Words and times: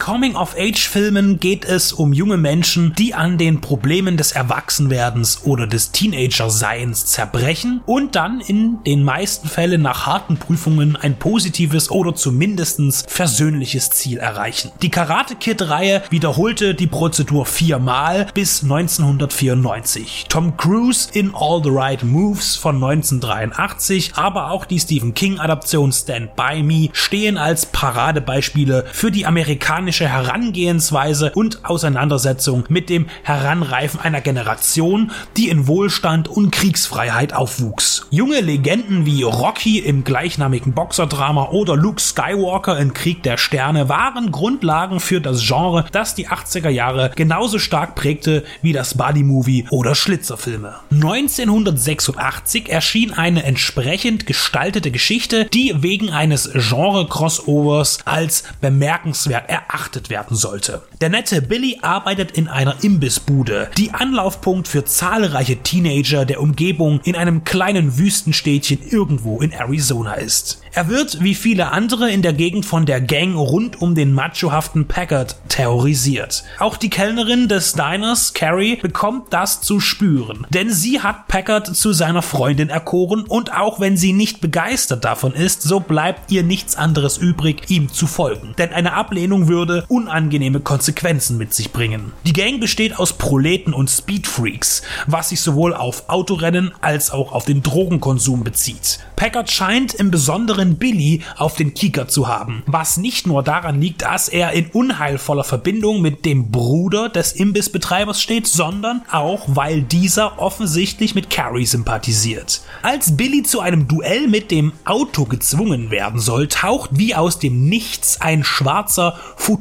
Coming-of-Age-Filmen 0.00 1.40
geht 1.40 1.66
es 1.66 1.92
um 1.92 2.14
junge 2.14 2.38
Menschen, 2.38 2.94
die 2.94 3.12
an 3.12 3.36
den 3.36 3.60
Problemen 3.60 4.16
des 4.16 4.32
Erwachsenwerdens 4.32 5.42
oder 5.44 5.66
des 5.66 5.92
Teenager-Seins 5.92 7.04
zerbrechen 7.04 7.82
und 7.84 8.16
dann 8.16 8.40
in 8.40 8.82
den 8.84 9.04
meisten 9.04 9.46
Fällen 9.46 9.82
nach 9.82 10.06
harten 10.06 10.38
Prüfungen 10.38 10.96
ein 10.96 11.18
positives 11.18 11.90
oder 11.90 12.14
zumindestens 12.14 13.04
versöhnliches 13.06 13.90
Ziel 13.90 14.16
erreichen. 14.16 14.72
Die 14.80 14.88
Karate 14.88 15.36
Kid-Reihe 15.36 16.02
wiederholte 16.08 16.74
die 16.74 16.86
Prozedur 16.86 17.44
viermal 17.44 18.26
bis 18.32 18.62
1994. 18.62 20.26
Tom 20.30 20.56
Cruise 20.56 21.10
in 21.12 21.34
All 21.34 21.62
the 21.62 21.70
Right 21.70 22.02
Moves 22.02 22.56
von 22.56 22.76
1983, 22.76 24.14
aber 24.14 24.50
auch 24.50 24.64
die 24.64 24.80
Stephen 24.80 25.12
King-Adaption 25.12 25.92
Stand 25.92 26.34
By 26.36 26.62
Me 26.62 26.88
stehen 26.94 27.36
als 27.36 27.66
Paradebeispiele 27.66 28.86
für 28.92 29.10
die 29.10 29.26
amerikanische 29.26 29.89
amerikanische 29.90 30.08
Herangehensweise 30.08 31.32
und 31.34 31.64
Auseinandersetzung 31.64 32.64
mit 32.68 32.88
dem 32.88 33.06
Heranreifen 33.24 33.98
einer 34.00 34.20
Generation, 34.20 35.10
die 35.36 35.48
in 35.48 35.66
Wohlstand 35.66 36.28
und 36.28 36.52
Kriegsfreiheit 36.52 37.32
aufwuchs. 37.32 38.06
Junge 38.10 38.40
Legenden 38.40 39.04
wie 39.04 39.24
Rocky 39.24 39.80
im 39.80 40.04
gleichnamigen 40.04 40.74
Boxerdrama 40.74 41.48
oder 41.50 41.76
Luke 41.76 42.00
Skywalker 42.00 42.78
in 42.78 42.94
Krieg 42.94 43.24
der 43.24 43.36
Sterne 43.36 43.88
waren 43.88 44.30
Grundlagen 44.30 45.00
für 45.00 45.20
das 45.20 45.44
Genre, 45.44 45.84
das 45.90 46.14
die 46.14 46.28
80er 46.28 46.68
Jahre 46.68 47.10
genauso 47.16 47.58
stark 47.58 47.96
prägte 47.96 48.44
wie 48.62 48.72
das 48.72 48.96
Buddy-Movie 48.96 49.66
oder 49.70 49.96
Schlitzerfilme. 49.96 50.76
1986 50.92 52.68
erschien 52.68 53.12
eine 53.12 53.42
entsprechend 53.42 54.26
gestaltete 54.26 54.92
Geschichte, 54.92 55.46
die 55.46 55.74
wegen 55.82 56.10
eines 56.10 56.50
Genre-Crossovers 56.52 57.98
als 58.04 58.44
bemerkenswert 58.60 59.48
erachtet 59.48 59.79
werden 60.10 60.36
sollte. 60.36 60.82
Der 61.00 61.08
nette 61.08 61.42
Billy 61.42 61.78
arbeitet 61.82 62.32
in 62.32 62.48
einer 62.48 62.76
Imbissbude, 62.82 63.70
die 63.76 63.92
Anlaufpunkt 63.92 64.68
für 64.68 64.84
zahlreiche 64.84 65.56
Teenager 65.56 66.24
der 66.24 66.40
Umgebung 66.40 67.00
in 67.04 67.16
einem 67.16 67.44
kleinen 67.44 67.98
Wüstenstädtchen 67.98 68.80
irgendwo 68.88 69.40
in 69.40 69.52
Arizona 69.52 70.14
ist. 70.14 70.60
Er 70.72 70.88
wird, 70.88 71.22
wie 71.22 71.34
viele 71.34 71.72
andere 71.72 72.10
in 72.10 72.22
der 72.22 72.32
Gegend 72.32 72.64
von 72.64 72.86
der 72.86 73.00
Gang 73.00 73.34
rund 73.36 73.82
um 73.82 73.94
den 73.94 74.12
machohaften 74.12 74.86
Packard, 74.86 75.36
terrorisiert. 75.48 76.44
Auch 76.58 76.76
die 76.76 76.90
Kellnerin 76.90 77.48
des 77.48 77.72
Diners, 77.72 78.34
Carrie, 78.34 78.76
bekommt 78.76 79.32
das 79.32 79.60
zu 79.60 79.80
spüren, 79.80 80.46
denn 80.50 80.70
sie 80.70 81.00
hat 81.00 81.26
Packard 81.26 81.74
zu 81.74 81.92
seiner 81.92 82.22
Freundin 82.22 82.68
erkoren 82.68 83.24
und 83.26 83.52
auch 83.52 83.80
wenn 83.80 83.96
sie 83.96 84.12
nicht 84.12 84.40
begeistert 84.40 85.04
davon 85.04 85.32
ist, 85.32 85.62
so 85.62 85.80
bleibt 85.80 86.30
ihr 86.30 86.42
nichts 86.42 86.76
anderes 86.76 87.18
übrig, 87.18 87.62
ihm 87.68 87.92
zu 87.92 88.06
folgen. 88.06 88.54
Denn 88.58 88.72
eine 88.72 88.92
Ablehnung 88.92 89.48
würde 89.48 89.69
unangenehme 89.88 90.60
Konsequenzen 90.60 91.38
mit 91.38 91.54
sich 91.54 91.72
bringen. 91.72 92.12
Die 92.26 92.32
Gang 92.32 92.60
besteht 92.60 92.98
aus 92.98 93.14
Proleten 93.14 93.72
und 93.72 93.90
Speedfreaks, 93.90 94.82
was 95.06 95.30
sich 95.30 95.40
sowohl 95.40 95.74
auf 95.74 96.08
Autorennen 96.08 96.72
als 96.80 97.10
auch 97.10 97.32
auf 97.32 97.44
den 97.44 97.62
Drogenkonsum 97.62 98.44
bezieht. 98.44 99.00
Packard 99.16 99.50
scheint 99.50 99.92
im 99.94 100.10
Besonderen 100.10 100.76
Billy 100.76 101.22
auf 101.36 101.54
den 101.54 101.74
Kieker 101.74 102.08
zu 102.08 102.26
haben, 102.26 102.62
was 102.66 102.96
nicht 102.96 103.26
nur 103.26 103.42
daran 103.42 103.80
liegt, 103.80 104.02
dass 104.02 104.28
er 104.28 104.52
in 104.52 104.66
unheilvoller 104.68 105.44
Verbindung 105.44 106.00
mit 106.00 106.24
dem 106.24 106.50
Bruder 106.50 107.08
des 107.10 107.32
Imbissbetreibers 107.32 108.20
steht, 108.22 108.46
sondern 108.46 109.02
auch, 109.10 109.44
weil 109.48 109.82
dieser 109.82 110.38
offensichtlich 110.38 111.14
mit 111.14 111.28
Carrie 111.28 111.66
sympathisiert. 111.66 112.62
Als 112.82 113.16
Billy 113.16 113.42
zu 113.42 113.60
einem 113.60 113.88
Duell 113.88 114.26
mit 114.26 114.50
dem 114.50 114.72
Auto 114.84 115.26
gezwungen 115.26 115.90
werden 115.90 116.20
soll, 116.20 116.48
taucht 116.48 116.90
wie 116.94 117.14
aus 117.14 117.38
dem 117.38 117.68
Nichts 117.68 118.20
ein 118.20 118.42
schwarzer, 118.42 119.18
futuristischer 119.36 119.59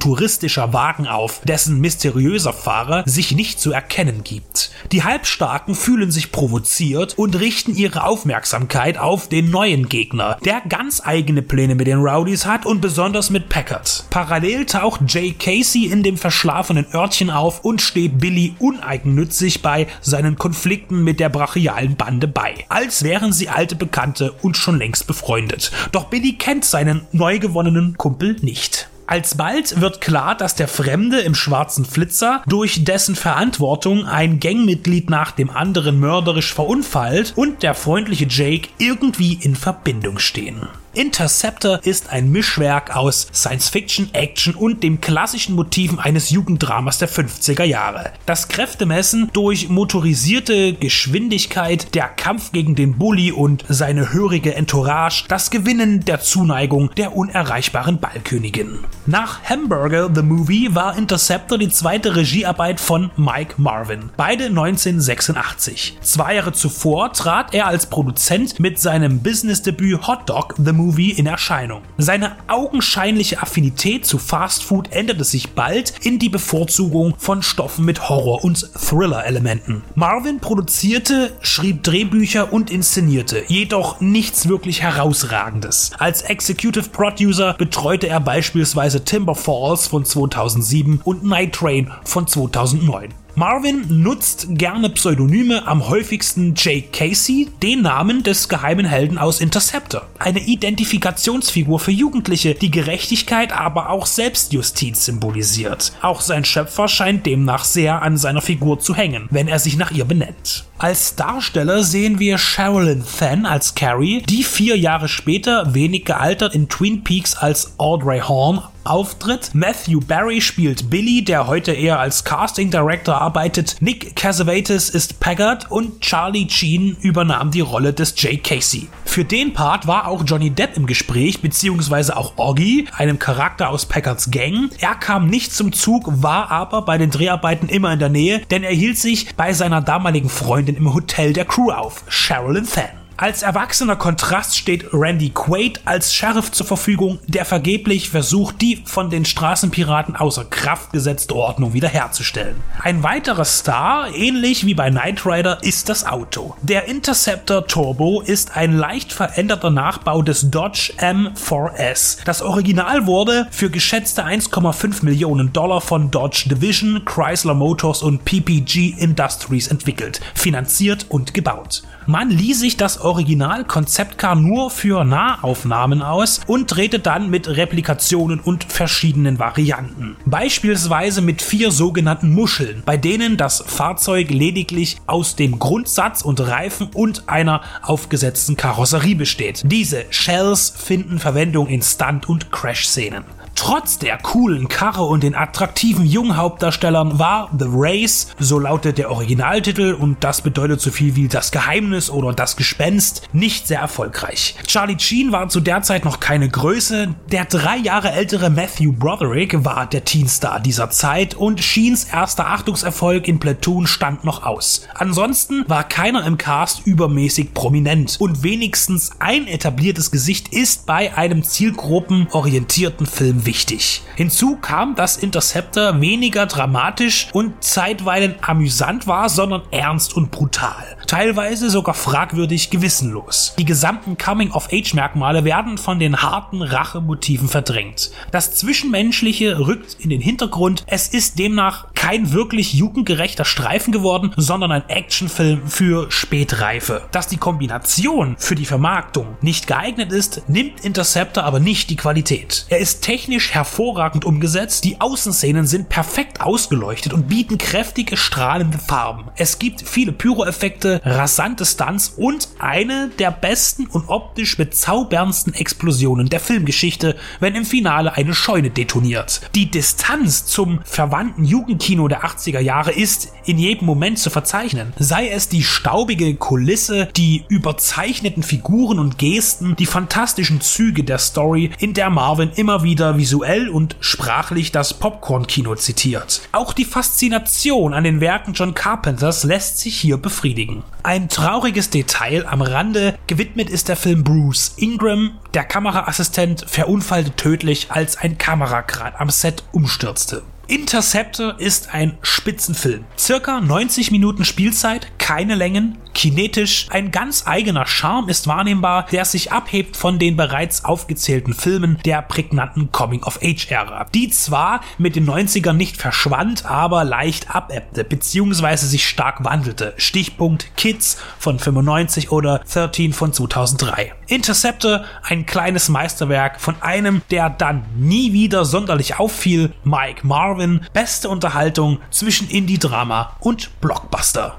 Wagen 0.73 1.07
auf, 1.07 1.41
dessen 1.43 1.79
mysteriöser 1.79 2.53
Fahrer 2.53 3.03
sich 3.05 3.31
nicht 3.33 3.59
zu 3.59 3.71
erkennen 3.71 4.23
gibt. 4.23 4.71
Die 4.91 5.03
Halbstarken 5.03 5.75
fühlen 5.75 6.11
sich 6.11 6.31
provoziert 6.31 7.17
und 7.17 7.39
richten 7.39 7.75
ihre 7.75 8.03
Aufmerksamkeit 8.03 8.97
auf 8.97 9.29
den 9.29 9.49
neuen 9.49 9.89
Gegner, 9.89 10.37
der 10.43 10.61
ganz 10.67 11.01
eigene 11.03 11.41
Pläne 11.41 11.75
mit 11.75 11.87
den 11.87 11.99
Rowdies 11.99 12.45
hat 12.45 12.65
und 12.65 12.81
besonders 12.81 13.29
mit 13.29 13.49
Packard. 13.49 14.05
Parallel 14.09 14.65
taucht 14.65 15.01
Jay 15.07 15.31
Casey 15.31 15.85
in 15.85 16.03
dem 16.03 16.17
verschlafenen 16.17 16.87
Örtchen 16.93 17.29
auf 17.29 17.63
und 17.63 17.81
steht 17.81 18.19
Billy 18.19 18.55
uneigennützig 18.59 19.61
bei 19.61 19.87
seinen 20.01 20.37
Konflikten 20.37 21.03
mit 21.03 21.19
der 21.19 21.29
brachialen 21.29 21.95
Bande 21.95 22.27
bei, 22.27 22.65
als 22.69 23.03
wären 23.03 23.33
sie 23.33 23.49
alte 23.49 23.75
Bekannte 23.75 24.33
und 24.41 24.57
schon 24.57 24.77
längst 24.77 25.07
befreundet. 25.07 25.71
Doch 25.91 26.05
Billy 26.05 26.33
kennt 26.33 26.65
seinen 26.65 27.07
neu 27.11 27.39
gewonnenen 27.39 27.97
Kumpel 27.97 28.37
nicht. 28.41 28.88
Alsbald 29.09 29.81
wird 29.81 30.01
klar, 30.01 30.35
dass 30.35 30.53
der 30.53 30.67
Fremde 30.67 31.19
im 31.21 31.33
schwarzen 31.33 31.83
Flitzer 31.83 32.43
durch 32.45 32.83
dessen 32.83 33.15
Verantwortung 33.15 34.05
ein 34.05 34.39
Gangmitglied 34.39 35.09
nach 35.09 35.31
dem 35.31 35.49
anderen 35.49 35.99
mörderisch 35.99 36.53
verunfallt 36.53 37.33
und 37.35 37.63
der 37.63 37.73
freundliche 37.73 38.27
Jake 38.29 38.69
irgendwie 38.77 39.39
in 39.41 39.55
Verbindung 39.55 40.19
stehen. 40.19 40.67
Interceptor 40.93 41.79
ist 41.83 42.09
ein 42.09 42.31
Mischwerk 42.31 42.95
aus 42.95 43.27
Science 43.31 43.69
Fiction, 43.69 44.09
Action 44.13 44.55
und 44.55 44.81
dem 44.81 44.99
klassischen 44.99 45.55
Motiven 45.55 45.99
eines 45.99 46.31
Jugenddramas 46.31 46.97
der 46.97 47.07
50er 47.07 47.63
Jahre. 47.63 48.11
Das 48.25 48.47
Kräftemessen 48.47 49.29
durch 49.33 49.69
motorisierte 49.69 50.73
Geschwindigkeit, 50.73 51.93
der 51.93 52.07
Kampf 52.07 52.51
gegen 52.51 52.73
den 52.73 52.97
Bully 52.97 53.31
und 53.31 53.63
seine 53.69 54.11
hörige 54.11 54.55
Entourage, 54.55 55.25
das 55.27 55.51
Gewinnen 55.51 56.05
der 56.05 56.21
Zuneigung 56.21 56.89
der 56.97 57.15
unerreichbaren 57.15 57.99
Ballkönigin. 57.99 58.79
Nach 59.05 59.43
Hamburger 59.43 60.09
The 60.13 60.23
Movie 60.23 60.73
war 60.73 60.97
Interceptor 60.97 61.59
die 61.59 61.69
zweite 61.69 62.15
Regiearbeit 62.15 62.79
von 62.79 63.11
Mike 63.15 63.55
Marvin, 63.57 64.09
beide 64.17 64.45
1986. 64.45 65.99
Zwei 66.01 66.35
Jahre 66.35 66.53
zuvor 66.53 67.13
trat 67.13 67.53
er 67.53 67.67
als 67.67 67.85
Produzent 67.85 68.59
mit 68.59 68.79
seinem 68.79 69.19
Businessdebüt 69.19 70.07
Hot 70.07 70.27
Dog 70.27 70.55
The 70.57 70.78
Movie 70.79 71.11
in 71.11 71.25
Erscheinung. 71.25 71.81
Seine 71.97 72.37
augenscheinliche 72.47 73.41
Affinität 73.41 74.05
zu 74.05 74.17
Fast 74.17 74.63
Food 74.63 74.93
änderte 74.93 75.25
sich 75.25 75.49
bald 75.49 75.93
in 76.05 76.19
die 76.19 76.29
Bevorzugung 76.29 77.15
von 77.17 77.43
Stoffen 77.43 77.83
mit 77.83 78.07
Horror- 78.07 78.45
und 78.45 78.69
Thriller-Elementen. 78.73 79.83
Marvin 79.95 80.39
produzierte, 80.39 81.33
schrieb 81.41 81.83
Drehbücher 81.83 82.53
und 82.53 82.71
inszenierte, 82.71 83.43
jedoch 83.47 83.99
nichts 83.99 84.47
wirklich 84.47 84.81
herausragendes. 84.81 85.91
Als 85.99 86.21
Executive 86.21 86.89
Producer 86.89 87.55
betreute 87.57 88.07
er 88.07 88.21
beispielsweise 88.21 89.03
Timber 89.03 89.35
Falls 89.35 89.87
von 89.87 90.05
2007 90.05 91.01
und 91.03 91.25
Night 91.25 91.53
Train 91.53 91.91
von 92.05 92.25
2009. 92.25 93.09
Marvin 93.39 93.85
nutzt 93.87 94.47
gerne 94.49 94.89
Pseudonyme, 94.89 95.65
am 95.65 95.87
häufigsten 95.87 96.55
Jake 96.57 96.89
Casey, 96.91 97.47
den 97.63 97.83
Namen 97.83 98.21
des 98.21 98.49
geheimen 98.49 98.85
Helden 98.85 99.17
aus 99.17 99.39
Interceptor. 99.39 100.07
Eine 100.19 100.39
Identifikationsfigur 100.39 101.79
für 101.79 101.91
Jugendliche, 101.91 102.53
die 102.53 102.69
Gerechtigkeit, 102.69 103.53
aber 103.53 103.91
auch 103.91 104.07
Selbstjustiz 104.07 105.05
symbolisiert. 105.05 105.93
Auch 106.01 106.19
sein 106.19 106.43
Schöpfer 106.43 106.89
scheint 106.89 107.25
demnach 107.25 107.63
sehr 107.63 108.01
an 108.01 108.17
seiner 108.17 108.41
Figur 108.41 108.81
zu 108.81 108.93
hängen, 108.93 109.29
wenn 109.31 109.47
er 109.47 109.59
sich 109.59 109.77
nach 109.77 109.91
ihr 109.91 110.03
benennt. 110.03 110.65
Als 110.77 111.15
Darsteller 111.15 111.83
sehen 111.83 112.19
wir 112.19 112.37
Sherilyn 112.37 113.03
Fenn 113.03 113.45
als 113.45 113.73
Carrie, 113.73 114.21
die 114.21 114.43
vier 114.43 114.77
Jahre 114.77 115.07
später, 115.07 115.73
wenig 115.73 116.03
gealtert, 116.03 116.55
in 116.55 116.67
Twin 116.67 117.05
Peaks 117.05 117.35
als 117.35 117.75
Audrey 117.77 118.19
Horn 118.19 118.61
auftritt. 118.89 119.51
Matthew 119.53 119.99
Barry 120.01 120.41
spielt 120.41 120.89
Billy, 120.89 121.23
der 121.23 121.47
heute 121.47 121.71
eher 121.71 121.99
als 121.99 122.23
Casting 122.23 122.71
Director 122.71 123.21
arbeitet. 123.21 123.77
Nick 123.79 124.15
Cassavetes 124.15 124.89
ist 124.89 125.19
Packard 125.19 125.71
und 125.71 126.01
Charlie 126.01 126.49
Sheen 126.49 126.97
übernahm 127.01 127.51
die 127.51 127.61
Rolle 127.61 127.93
des 127.93 128.13
Jay 128.17 128.37
Casey. 128.37 128.87
Für 129.05 129.25
den 129.25 129.53
Part 129.53 129.87
war 129.87 130.07
auch 130.07 130.23
Johnny 130.25 130.49
Depp 130.49 130.77
im 130.77 130.85
Gespräch, 130.85 131.41
beziehungsweise 131.41 132.17
auch 132.17 132.33
Oggy, 132.37 132.87
einem 132.95 133.19
Charakter 133.19 133.69
aus 133.69 133.85
Packards 133.85 134.31
Gang. 134.31 134.69
Er 134.79 134.95
kam 134.95 135.27
nicht 135.27 135.53
zum 135.53 135.73
Zug, 135.73 136.03
war 136.23 136.51
aber 136.51 136.81
bei 136.83 136.97
den 136.97 137.11
Dreharbeiten 137.11 137.69
immer 137.69 137.93
in 137.93 137.99
der 137.99 138.09
Nähe, 138.09 138.39
denn 138.51 138.63
er 138.63 138.73
hielt 138.73 138.97
sich 138.97 139.35
bei 139.35 139.53
seiner 139.53 139.81
damaligen 139.81 140.29
Freundin 140.29 140.75
im 140.75 140.93
Hotel 140.93 141.33
der 141.33 141.45
Crew 141.45 141.71
auf, 141.71 142.03
Sherilyn 142.07 142.65
Fenn. 142.65 142.99
Als 143.21 143.41
erwachsener 143.43 143.97
Kontrast 143.97 144.57
steht 144.57 144.93
Randy 144.93 145.31
Quaid 145.31 145.81
als 145.83 146.13
Sheriff 146.13 146.53
zur 146.53 146.65
Verfügung, 146.65 147.19
der 147.27 147.43
vergeblich 147.43 148.09
versucht, 148.09 148.61
die 148.61 148.81
von 148.85 149.09
den 149.09 149.25
Straßenpiraten 149.25 150.15
außer 150.15 150.45
Kraft 150.45 150.93
gesetzte 150.93 151.35
Ordnung 151.35 151.73
wiederherzustellen. 151.73 152.55
Ein 152.81 153.03
weiterer 153.03 153.43
Star, 153.43 154.07
ähnlich 154.15 154.65
wie 154.65 154.73
bei 154.73 154.89
Knight 154.89 155.25
Rider, 155.25 155.61
ist 155.63 155.89
das 155.89 156.07
Auto. 156.07 156.55
Der 156.61 156.87
Interceptor 156.87 157.67
Turbo 157.67 158.21
ist 158.21 158.55
ein 158.55 158.71
leicht 158.71 159.11
veränderter 159.11 159.69
Nachbau 159.69 160.21
des 160.21 160.49
Dodge 160.49 160.93
M4S. 160.97 162.19
Das 162.23 162.41
Original 162.41 163.05
wurde 163.05 163.49
für 163.51 163.69
geschätzte 163.69 164.23
1,5 164.23 165.03
Millionen 165.03 165.51
Dollar 165.51 165.81
von 165.81 166.09
Dodge 166.09 166.47
Division, 166.47 167.03
Chrysler 167.03 167.53
Motors 167.53 168.01
und 168.01 168.23
PPG 168.23 168.95
Industries 168.97 169.67
entwickelt, 169.67 170.21
finanziert 170.35 171.07
und 171.09 171.33
gebaut. 171.33 171.83
Man 172.09 172.31
lieh 172.31 172.55
sich 172.55 172.75
das 172.75 172.99
Original 173.09 173.65
Konzeptcar 173.65 174.35
nur 174.35 174.69
für 174.69 175.03
Nahaufnahmen 175.03 176.03
aus 176.03 176.41
und 176.45 176.67
drehte 176.67 176.99
dann 176.99 177.31
mit 177.31 177.47
Replikationen 177.47 178.39
und 178.39 178.63
verschiedenen 178.65 179.39
Varianten. 179.39 180.15
Beispielsweise 180.25 181.21
mit 181.21 181.41
vier 181.41 181.71
sogenannten 181.71 182.31
Muscheln, 182.31 182.83
bei 182.85 182.97
denen 182.97 183.35
das 183.35 183.63
Fahrzeug 183.65 184.29
lediglich 184.29 184.97
aus 185.07 185.35
dem 185.35 185.57
Grundsatz 185.57 186.21
und 186.21 186.39
Reifen 186.39 186.89
und 186.93 187.27
einer 187.27 187.61
aufgesetzten 187.81 188.55
Karosserie 188.55 189.15
besteht. 189.15 189.63
Diese 189.65 190.05
Shells 190.11 190.69
finden 190.69 191.17
Verwendung 191.17 191.67
in 191.67 191.81
Stunt- 191.81 192.29
und 192.29 192.51
Crash-Szenen. 192.51 193.23
Trotz 193.61 193.99
der 193.99 194.17
coolen 194.17 194.69
Karre 194.69 195.03
und 195.03 195.21
den 195.21 195.35
attraktiven 195.35 196.05
jungen 196.05 196.37
Hauptdarstellern 196.37 197.19
war 197.19 197.49
The 197.59 197.65
Race, 197.67 198.27
so 198.39 198.57
lautet 198.57 198.97
der 198.97 199.11
Originaltitel 199.11 199.97
und 199.99 200.23
das 200.23 200.41
bedeutet 200.41 200.79
so 200.79 200.91
viel 200.91 201.17
wie 201.17 201.27
das 201.27 201.51
Geheimnis 201.51 202.09
oder 202.09 202.31
das 202.31 202.55
Gespenst, 202.55 203.27
nicht 203.33 203.67
sehr 203.67 203.81
erfolgreich. 203.81 204.55
Charlie 204.65 204.97
Sheen 204.97 205.33
war 205.33 205.49
zu 205.49 205.59
der 205.59 205.81
Zeit 205.81 206.05
noch 206.05 206.21
keine 206.21 206.47
Größe, 206.47 207.13
der 207.33 207.43
drei 207.43 207.75
Jahre 207.75 208.13
ältere 208.13 208.49
Matthew 208.49 208.93
Broderick 208.93 209.65
war 209.65 209.87
der 209.87 210.05
Teenstar 210.05 210.61
dieser 210.61 210.89
Zeit 210.89 211.35
und 211.35 211.59
Sheens 211.59 212.05
erster 212.05 212.47
Achtungserfolg 212.47 213.27
in 213.27 213.39
Platoon 213.39 213.87
stand 213.87 214.23
noch 214.23 214.43
aus. 214.43 214.87
Ansonsten 214.95 215.65
war 215.67 215.83
keiner 215.83 216.25
im 216.25 216.37
Cast 216.37 216.87
übermäßig 216.87 217.53
prominent 217.53 218.15
und 218.21 218.41
wenigstens 218.41 219.11
ein 219.19 219.47
etabliertes 219.47 220.11
Gesicht 220.11 220.47
ist 220.53 220.85
bei 220.85 221.13
einem 221.17 221.43
zielgruppenorientierten 221.43 223.05
Film 223.05 223.45
wichtig. 223.49 224.03
Hinzu 224.15 224.57
kam, 224.57 224.93
dass 224.93 225.17
Interceptor 225.17 225.99
weniger 225.99 226.45
dramatisch 226.45 227.29
und 227.33 227.63
zeitweilen 227.63 228.35
amüsant 228.41 229.07
war, 229.07 229.27
sondern 229.27 229.63
ernst 229.71 230.13
und 230.15 230.29
brutal. 230.29 230.85
Teilweise 231.07 231.71
sogar 231.71 231.95
fragwürdig 231.95 232.69
gewissenlos. 232.69 233.55
Die 233.57 233.65
gesamten 233.65 234.19
Coming-of-Age-Merkmale 234.19 235.45
werden 235.45 235.79
von 235.79 235.97
den 235.97 236.21
harten 236.21 236.61
Rachemotiven 236.61 237.47
verdrängt. 237.47 238.11
Das 238.29 238.53
Zwischenmenschliche 238.53 239.57
rückt 239.57 239.97
in 239.99 240.11
den 240.11 240.21
Hintergrund. 240.21 240.83
Es 240.85 241.07
ist 241.07 241.39
demnach 241.39 241.87
kein 241.95 242.31
wirklich 242.31 242.75
jugendgerechter 242.75 243.45
Streifen 243.45 243.91
geworden, 243.91 244.31
sondern 244.37 244.71
ein 244.71 244.87
Actionfilm 244.89 245.67
für 245.67 246.11
Spätreife. 246.11 247.07
Dass 247.11 247.27
die 247.27 247.37
Kombination 247.37 248.35
für 248.37 248.53
die 248.53 248.65
Vermarktung 248.65 249.37
nicht 249.41 249.65
geeignet 249.65 250.11
ist, 250.11 250.47
nimmt 250.47 250.85
Interceptor 250.85 251.43
aber 251.43 251.59
nicht 251.59 251.89
die 251.89 251.95
Qualität. 251.95 252.67
Er 252.69 252.77
ist 252.77 253.01
technisch 253.01 253.38
hervorragend 253.39 254.25
umgesetzt, 254.25 254.83
die 254.83 255.01
Außenszenen 255.01 255.65
sind 255.65 255.89
perfekt 255.89 256.41
ausgeleuchtet 256.41 257.13
und 257.13 257.27
bieten 257.27 257.57
kräftige 257.57 258.17
strahlende 258.17 258.77
Farben. 258.77 259.25
Es 259.35 259.59
gibt 259.59 259.81
viele 259.81 260.11
Pyroeffekte, 260.11 261.01
rasante 261.03 261.65
Stunts 261.65 262.13
und 262.17 262.49
eine 262.59 263.09
der 263.19 263.31
besten 263.31 263.87
und 263.87 264.09
optisch 264.09 264.57
bezauberndsten 264.57 265.53
Explosionen 265.53 266.29
der 266.29 266.39
Filmgeschichte, 266.39 267.15
wenn 267.39 267.55
im 267.55 267.65
Finale 267.65 268.13
eine 268.15 268.33
Scheune 268.33 268.69
detoniert. 268.69 269.41
Die 269.55 269.71
Distanz 269.71 270.45
zum 270.45 270.79
verwandten 270.83 271.45
Jugendkino 271.45 272.07
der 272.07 272.23
80er 272.23 272.59
Jahre 272.59 272.91
ist 272.91 273.31
in 273.45 273.57
jedem 273.57 273.85
Moment 273.85 274.19
zu 274.19 274.29
verzeichnen. 274.29 274.93
Sei 274.99 275.29
es 275.29 275.49
die 275.49 275.63
staubige 275.63 276.35
Kulisse, 276.35 277.07
die 277.15 277.45
überzeichneten 277.47 278.43
Figuren 278.43 278.99
und 278.99 279.17
Gesten, 279.17 279.75
die 279.77 279.85
fantastischen 279.85 280.61
Züge 280.61 281.03
der 281.03 281.17
Story, 281.17 281.71
in 281.79 281.93
der 281.93 282.09
Marvin 282.09 282.51
immer 282.55 282.83
wieder 282.83 283.17
visuell 283.29 283.69
und 283.69 283.95
sprachlich 283.99 284.71
das 284.71 284.95
Popcorn-Kino 284.95 285.75
zitiert. 285.75 286.41
Auch 286.51 286.73
die 286.73 286.83
Faszination 286.83 287.93
an 287.93 288.03
den 288.03 288.21
Werken 288.21 288.53
John 288.53 288.73
Carpenters 288.73 289.43
lässt 289.43 289.77
sich 289.77 289.99
hier 289.99 290.17
befriedigen. 290.17 290.81
Ein 291.03 291.29
trauriges 291.29 291.91
Detail 291.91 292.47
am 292.47 292.63
Rande 292.63 293.19
gewidmet 293.27 293.69
ist 293.69 293.87
der 293.87 293.97
Film 293.97 294.23
Bruce 294.23 294.73
Ingram. 294.77 295.37
Der 295.53 295.63
Kameraassistent 295.63 296.65
verunfallte 296.67 297.35
tödlich, 297.35 297.91
als 297.91 298.17
ein 298.17 298.39
Kamerakran 298.39 299.13
am 299.15 299.29
Set 299.29 299.63
umstürzte. 299.73 300.41
Interceptor 300.65 301.59
ist 301.59 301.93
ein 301.93 302.17
Spitzenfilm. 302.21 303.05
Circa 303.17 303.59
90 303.59 304.09
Minuten 304.11 304.45
Spielzeit, 304.45 305.18
keine 305.29 305.53
Längen, 305.53 305.99
kinetisch, 306.15 306.87
ein 306.89 307.11
ganz 307.11 307.45
eigener 307.45 307.85
Charme 307.85 308.29
ist 308.29 308.47
wahrnehmbar, 308.47 309.05
der 309.11 309.25
sich 309.25 309.51
abhebt 309.51 309.95
von 309.95 310.17
den 310.17 310.35
bereits 310.35 310.85
aufgezählten 310.85 311.53
Filmen 311.53 311.99
der 312.03 312.23
prägnanten 312.23 312.91
Coming-of-Age-Ära, 312.91 314.07
die 314.11 314.31
zwar 314.31 314.81
mit 314.97 315.15
den 315.15 315.29
90ern 315.29 315.73
nicht 315.73 315.97
verschwand, 315.97 316.65
aber 316.65 317.03
leicht 317.03 317.55
abebbte, 317.55 318.03
beziehungsweise 318.03 318.87
sich 318.87 319.07
stark 319.07 319.43
wandelte. 319.45 319.93
Stichpunkt 319.97 320.75
Kids 320.75 321.21
von 321.37 321.59
95 321.59 322.31
oder 322.31 322.63
13 322.67 323.13
von 323.13 323.31
2003. 323.31 324.11
Interceptor, 324.25 325.05
ein 325.21 325.45
kleines 325.45 325.89
Meisterwerk 325.89 326.59
von 326.59 326.81
einem, 326.81 327.21
der 327.29 327.51
dann 327.51 327.85
nie 327.95 328.33
wieder 328.33 328.65
sonderlich 328.65 329.19
auffiel, 329.19 329.73
Mike 329.83 330.25
Marvin, 330.25 330.87
beste 330.91 331.29
Unterhaltung 331.29 331.99
zwischen 332.09 332.49
Indie-Drama 332.49 333.35
und 333.39 333.79
Blockbuster. 333.79 334.57